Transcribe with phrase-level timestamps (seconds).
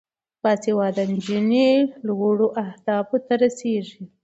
[0.41, 1.69] باسواده نجونې
[2.05, 4.03] لوړو اهدافو ته رسیږي.